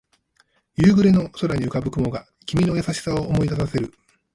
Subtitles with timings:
[0.77, 3.93] 夕暮れの空に浮かぶ雲が君の優しさを思い出させる